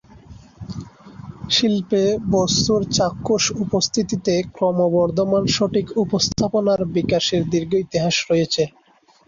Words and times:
শিল্পে, 1.49 2.03
বস্তুর 2.31 2.81
চাক্ষুষ 2.97 3.43
উপস্থিতির 3.63 4.23
ক্রমবর্ধমান 4.55 5.43
সঠিক 5.55 5.87
উপস্থাপনার 6.03 6.79
বিকাশের 6.95 7.41
দীর্ঘ 7.49 7.71
ইতিহাস 7.85 8.15
রয়েছে। 8.29 8.63